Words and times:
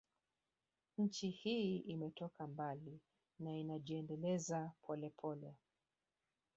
Nchi 0.97 1.29
hii 1.29 1.77
imetoka 1.77 2.47
mbali 2.47 2.99
na 3.39 3.57
inajiendeleza 3.57 4.71
polepole 4.87 5.55